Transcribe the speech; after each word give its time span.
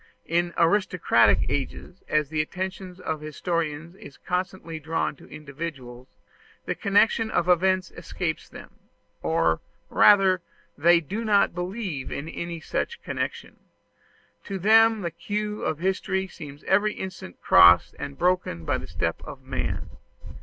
In 0.25 0.51
aristocratic 0.57 1.45
ages, 1.47 2.01
as 2.09 2.29
the 2.29 2.41
attention 2.41 2.99
of 3.05 3.21
historians 3.21 3.93
is 3.93 4.17
constantly 4.17 4.79
drawn 4.79 5.15
to 5.17 5.27
individuals, 5.31 6.07
the 6.65 6.73
connection 6.73 7.29
of 7.29 7.47
events 7.47 7.91
escapes 7.91 8.49
them; 8.49 8.71
or 9.21 9.61
rather, 9.91 10.41
they 10.75 11.01
do 11.01 11.23
not 11.23 11.53
believe 11.53 12.11
in 12.11 12.27
any 12.27 12.59
such 12.59 13.03
connection. 13.03 13.57
To 14.45 14.57
them 14.57 15.01
the 15.01 15.11
clew 15.11 15.63
of 15.63 15.77
history 15.77 16.27
seems 16.27 16.63
every 16.63 16.93
instant 16.95 17.39
crossed 17.39 17.93
and 17.99 18.17
broken 18.17 18.65
by 18.65 18.79
the 18.79 18.87
step 18.87 19.21
of 19.23 19.43
man. 19.43 19.91